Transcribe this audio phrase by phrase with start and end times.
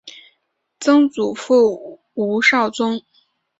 [0.79, 3.03] 曾祖父吴绍宗。